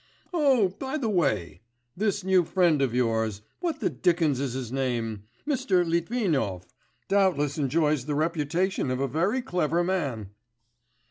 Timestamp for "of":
2.81-2.91, 8.89-8.99